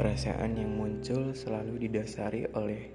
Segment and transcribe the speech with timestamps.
[0.00, 2.88] Perasaan yang muncul selalu didasari oleh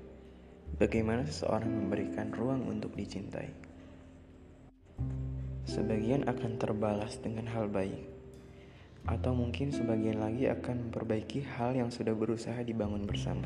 [0.82, 3.54] bagaimana seseorang memberikan ruang untuk dicintai.
[5.70, 8.10] Sebagian akan terbalas dengan hal baik,
[9.06, 13.46] atau mungkin sebagian lagi akan memperbaiki hal yang sudah berusaha dibangun bersama.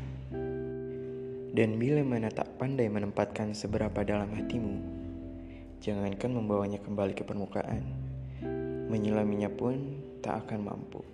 [1.52, 4.80] Dan bila mana tak pandai menempatkan seberapa dalam hatimu,
[5.84, 7.84] jangankan membawanya kembali ke permukaan,
[8.88, 11.04] menyelaminya pun tak akan mampu.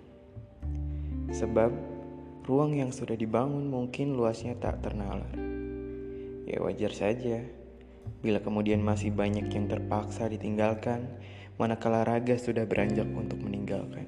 [1.27, 1.96] Sebab
[2.47, 5.35] Ruang yang sudah dibangun mungkin luasnya tak ternalar.
[6.47, 7.43] Ya wajar saja
[8.23, 11.11] bila kemudian masih banyak yang terpaksa ditinggalkan
[11.59, 14.07] manakala raga sudah beranjak untuk meninggalkan.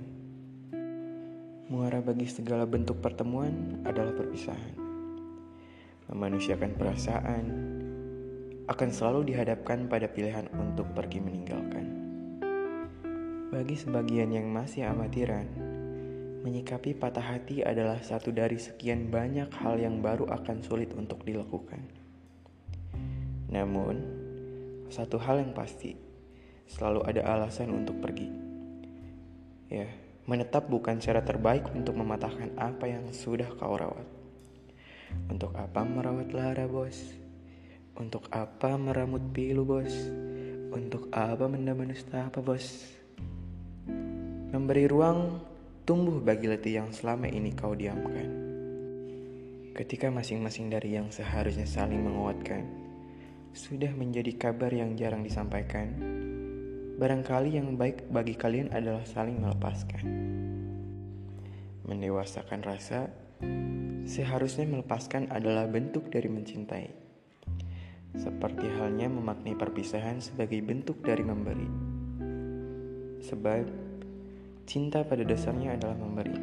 [1.67, 4.79] Muara bagi segala bentuk pertemuan adalah perpisahan.
[6.07, 7.45] Memanusiakan perasaan
[8.71, 11.85] akan selalu dihadapkan pada pilihan untuk pergi meninggalkan.
[13.51, 15.68] Bagi sebagian yang masih amatiran,
[16.39, 21.83] Menyikapi patah hati adalah satu dari sekian banyak hal yang baru akan sulit untuk dilakukan.
[23.51, 23.99] Namun,
[24.87, 25.99] satu hal yang pasti,
[26.63, 28.31] selalu ada alasan untuk pergi.
[29.67, 29.91] Ya,
[30.31, 34.07] menetap bukan cara terbaik untuk mematahkan apa yang sudah kau rawat.
[35.27, 37.19] Untuk apa merawat lara, bos?
[37.99, 39.91] Untuk apa meramut pilu, bos?
[40.71, 41.83] Untuk apa mendam
[42.15, 42.95] apa, bos?
[44.55, 45.48] Memberi ruang
[45.89, 48.29] tumbuh bagi letih yang selama ini kau diamkan.
[49.73, 52.61] Ketika masing-masing dari yang seharusnya saling menguatkan,
[53.57, 55.89] sudah menjadi kabar yang jarang disampaikan,
[56.93, 60.05] barangkali yang baik bagi kalian adalah saling melepaskan.
[61.89, 63.09] Mendewasakan rasa,
[64.05, 66.85] seharusnya melepaskan adalah bentuk dari mencintai.
[68.13, 71.69] Seperti halnya memaknai perpisahan sebagai bentuk dari memberi.
[73.25, 73.88] Sebab,
[74.69, 76.37] Cinta pada dasarnya adalah memberi,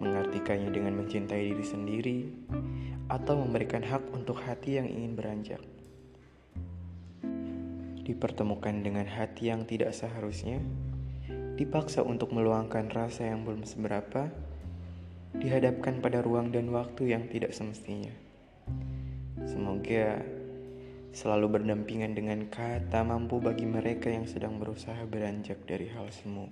[0.00, 2.18] mengartikannya dengan mencintai diri sendiri,
[3.12, 5.60] atau memberikan hak untuk hati yang ingin beranjak.
[8.00, 10.56] Dipertemukan dengan hati yang tidak seharusnya,
[11.60, 14.32] dipaksa untuk meluangkan rasa yang belum seberapa,
[15.36, 18.16] dihadapkan pada ruang dan waktu yang tidak semestinya.
[19.44, 20.24] Semoga
[21.12, 26.48] selalu berdampingan dengan kata mampu bagi mereka yang sedang berusaha beranjak dari hal semu.